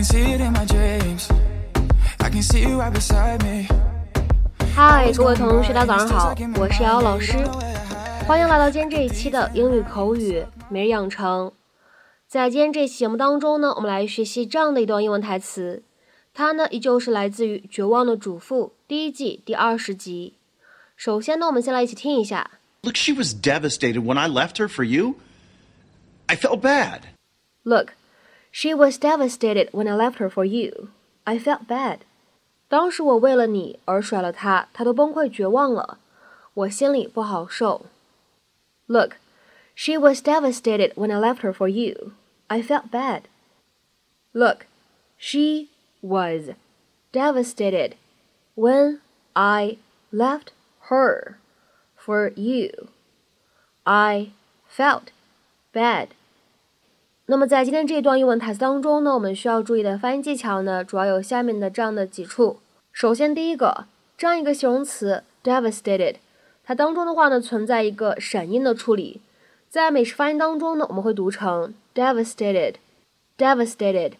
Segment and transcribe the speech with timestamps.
[0.00, 1.30] can see it in my dreams.
[2.20, 3.66] I can see you right beside me.
[4.74, 7.38] 嗨，各位同学，大家早上好，我是瑶瑶老师，
[8.26, 11.50] 欢迎来到今天这一期的英语口语每日养成。
[12.28, 15.82] 在今天这期节目当中呢，我们来学习这样的一段英文台词，
[16.34, 20.34] 它呢依旧是来自于《绝望的主妇》第一季第二十集。
[20.94, 22.50] 首先呢，我们先来一起听一下。
[22.82, 25.14] Look, she was devastated when I left her for you.
[26.26, 27.00] I felt bad.
[27.62, 27.92] Look,
[28.50, 30.88] she was devastated when I left her for you.
[31.24, 31.98] I felt bad.
[32.68, 35.98] 当时我为了你而甩了她，她都崩溃绝望了，
[36.54, 37.86] 我心里不好受。
[38.86, 39.16] Look,
[39.74, 42.12] she was devastated when I left her for you.
[42.48, 43.22] I felt bad.
[44.32, 44.66] Look,
[45.18, 45.68] she
[46.00, 46.50] was
[47.12, 47.92] devastated
[48.54, 49.00] when
[49.32, 49.78] I
[50.12, 50.52] left
[50.88, 51.36] her
[51.96, 52.88] for you.
[53.84, 54.30] I
[54.68, 55.10] felt
[55.72, 56.08] bad.
[57.31, 62.59] 那么在今天这一段英文台词当中呢，我们需要注意的发音技巧呢，主要有下面的这样的几处。
[62.91, 63.85] 首先，第一个，
[64.17, 66.15] 这样一个形容词 devastated，
[66.65, 69.21] 它当中的话呢存在一个闪音的处理，
[69.69, 74.15] 在美式发音当中呢，我们会读成 devastated，devastated。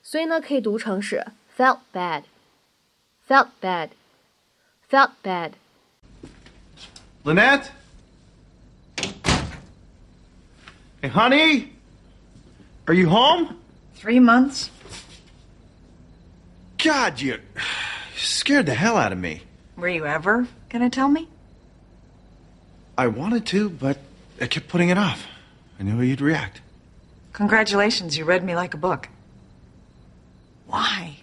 [0.04, 5.54] 所以呢可以读成是 felt bad，felt bad，felt bad。
[7.24, 7.72] Lynette?
[11.02, 11.72] Hey, honey?
[12.88, 13.60] Are you home?
[13.96, 14.70] Three months?
[16.84, 17.40] God, you
[18.16, 19.44] scared the hell out of me.
[19.78, 21.28] Were you ever gonna tell me?
[22.98, 24.00] I wanted to, but
[24.40, 25.28] I kept putting it off.
[25.80, 26.62] I knew how you'd react.
[27.34, 29.10] Congratulations, you read me like a book.
[30.68, 31.18] Why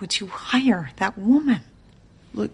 [0.00, 1.60] would you hire that woman?
[2.34, 2.50] Look,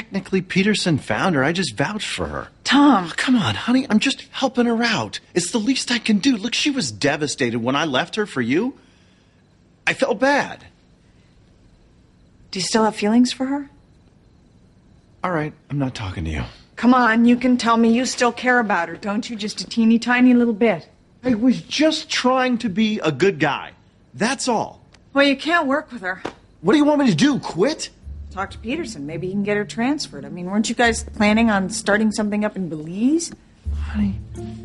[0.00, 1.44] technically Peterson found her.
[1.44, 2.48] I just vouched for her.
[2.64, 3.86] Tom, Oh, come on, honey.
[3.90, 5.20] I'm just helping her out.
[5.34, 6.36] It's the least I can do.
[6.38, 8.74] Look, she was devastated when I left her for you.
[9.86, 10.64] I felt bad.
[12.50, 13.68] do you still have feelings for her?
[15.22, 16.44] All right, I'm not talking to you.
[16.76, 19.36] Come on, you can tell me you still care about her, don't you?
[19.36, 20.88] Just a teeny tiny little bit.
[21.22, 23.72] I was just trying to be a good guy.
[24.14, 24.80] That's all.
[25.12, 26.22] Well, you can't work with her.
[26.62, 27.38] What do you want me to do?
[27.38, 27.90] Quit?
[28.30, 29.06] Talk to Peterson.
[29.06, 30.24] Maybe he can get her transferred.
[30.24, 33.32] I mean, weren't you guys planning on starting something up in Belize?
[33.74, 34.20] Honey,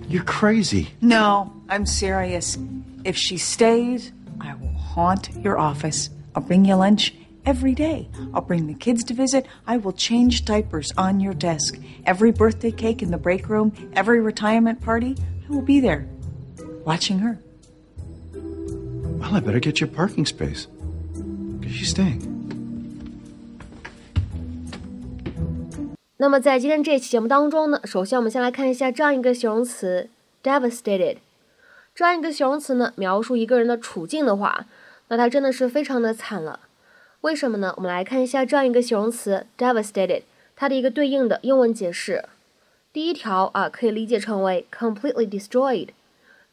[0.08, 0.90] you're crazy.
[1.02, 2.58] No, I'm serious.
[3.04, 6.12] If she stays, I will haunt your office.
[6.36, 8.08] I'll bring you lunch every day.
[8.34, 9.48] I'll bring the kids to visit.
[9.66, 11.80] I will change diapers on your desk.
[12.06, 15.16] Every birthday cake in the break room, every retirement party,
[15.48, 16.08] I will be there,
[16.84, 17.40] watching her.
[18.34, 20.68] Well, I better get you a parking space.
[21.14, 22.35] Because she's staying.
[26.26, 30.10] 那么在今天这期节目当中呢，首先我们先来看一下这样一个形容词
[30.42, 31.18] devastated。
[31.94, 34.66] 这样一个形容词呢，描述一个人的处境的话，
[35.10, 36.62] 那他真的是非常的惨了。
[37.22, 37.76] 为什么呢？
[37.78, 40.24] 我们来看一下这样一个形容词 devastated，
[40.56, 42.26] 它的一个对应的英文解释。
[42.92, 45.90] 第一条啊，可以理解成为 completely destroyed，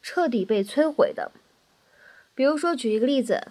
[0.03, 1.31] 彻底被摧毁的。
[2.35, 3.47] 比如说，举一个例子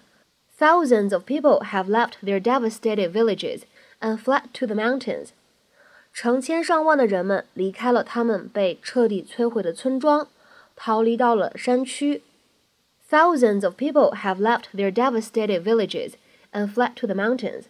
[0.57, 3.63] ，Thousands of people have left their devastated villages
[4.01, 5.31] and fled to the mountains。
[6.14, 10.28] 成千上万的人们离开了他们被彻底摧毁的村庄，
[10.76, 12.24] 逃离到了山区。
[13.10, 16.14] Thousands of people have left their devastated villages
[16.52, 17.66] and fled to the mountains。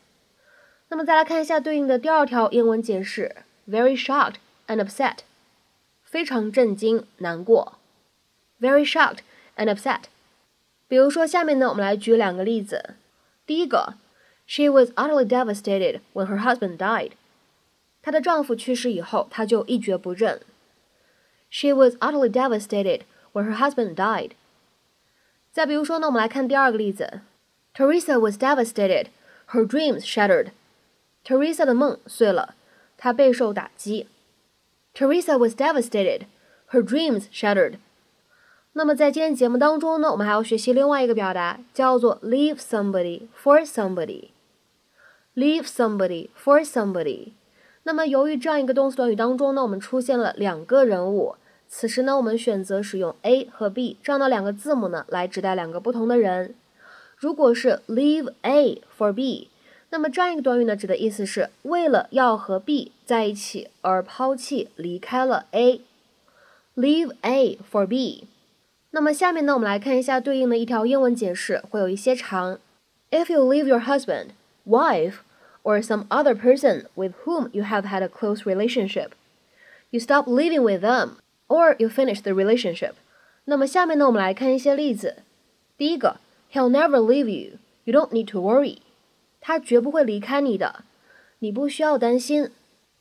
[0.89, 3.35] 那么再来看一下对应的第二条英文解释：
[3.69, 4.35] very shocked
[4.67, 5.17] and upset，
[6.03, 7.73] 非常震惊、难过。
[8.59, 9.19] very shocked
[9.57, 10.03] and upset。
[10.87, 12.95] 比如说下面呢，我们来举两个例子。
[13.45, 13.95] 第一个，
[14.47, 17.11] She was utterly devastated when her husband died。
[18.01, 20.41] 她的丈夫去世以后，她就一蹶不振。
[21.49, 23.01] She was utterly devastated
[23.33, 24.31] when her husband died。
[25.51, 27.21] 再比如说呢，我们来看第二个例子，
[27.73, 29.07] Teresa was devastated,
[29.49, 32.55] her dreams shattered。Teresa 的梦碎了，
[32.97, 34.07] 她备受打击。
[34.93, 36.21] Teresa was devastated,
[36.71, 37.79] her dreams shattered。
[38.73, 47.33] 那么在今天节目当中呢，我们还要学习另外一个表达，叫做 leave somebody for somebody。leave somebody for somebody。
[47.84, 51.34] 那么由于这样一个动词短语当中呢，我们出现了两个人物，
[51.68, 56.54] 此时呢，我们选择使用 a 和 b 这样的两个字母呢，来指代两个不同的人。
[57.16, 59.48] 如果是 leave a for b，
[59.90, 65.80] 那么这样一个短语呢，指的意思是为了要和 b 在一起而抛弃离开了 a。
[66.74, 68.26] leave a for b。
[68.92, 72.58] 那么下面呢，我们来看一下对应的一条英文解释，会有一些长。
[73.10, 74.28] If you leave your husband,
[74.66, 75.16] wife,
[75.63, 79.11] or some other person with whom you have had a close relationship,
[79.91, 81.17] you stop living with them,
[81.47, 82.93] or you finish the relationship.
[83.45, 85.17] 那么下面呢，我们来看一些例子。
[85.77, 86.17] 第一个，
[86.51, 87.57] He'll never leave you.
[87.85, 88.79] You don't need to worry.
[89.39, 90.83] 他绝不会离开你的，
[91.39, 92.51] 你不需要担心。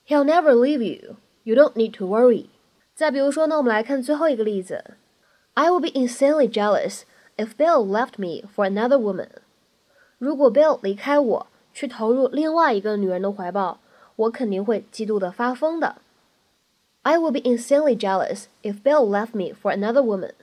[0.06, 1.16] He'll never leave you.
[1.42, 2.46] You don't need to worry.
[2.94, 4.96] 再比如说呢，我们来看最后一个例子。
[5.54, 7.02] I will be insanely jealous
[7.36, 9.28] if Bill left me for another woman.
[10.18, 13.79] 如果 Bill 离开我， 去投入另外一个女人的怀抱，
[14.15, 15.95] 我肯定会嫉妒的发疯的。
[17.03, 20.33] I will be insanely jealous if Bill left me for another woman.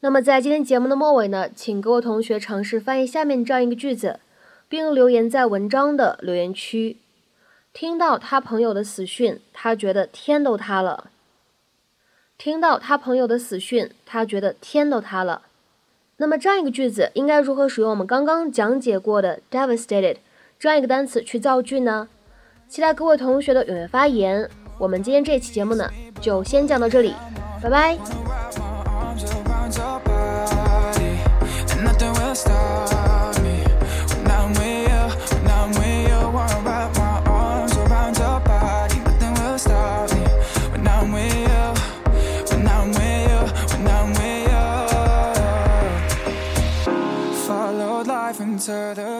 [0.00, 4.20] 那么在今天节目的末尾呢，请各位同学尝试翻译下面这样一个句子，
[4.68, 6.96] 并留言在文章的留言区。
[7.72, 11.10] 听到他朋友的死讯，他觉得天都塌了。
[12.38, 15.42] 听到他朋友的死讯，他觉得天都塌了。
[16.16, 20.16] 那么这样一个句子应该如何使用我们刚刚讲解过的 devastated
[20.60, 22.06] 这样一个单词去造句呢？
[22.68, 24.46] 期待各位同学的踊跃发言。
[24.76, 25.90] 我们今天这期节目呢，
[26.20, 27.14] 就先讲到这里，
[27.62, 27.98] 拜拜。
[48.60, 49.19] into the